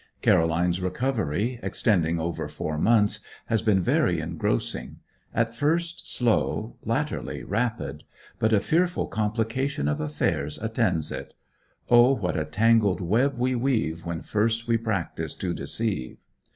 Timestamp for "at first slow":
5.31-6.75